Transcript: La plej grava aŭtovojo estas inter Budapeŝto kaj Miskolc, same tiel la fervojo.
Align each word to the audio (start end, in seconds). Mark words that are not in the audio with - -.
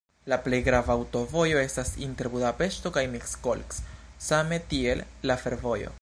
La 0.31 0.37
plej 0.45 0.59
grava 0.67 0.93
aŭtovojo 0.93 1.59
estas 1.65 1.91
inter 2.07 2.31
Budapeŝto 2.37 2.93
kaj 2.97 3.05
Miskolc, 3.17 3.81
same 4.31 4.63
tiel 4.73 5.09
la 5.33 5.41
fervojo. 5.45 5.89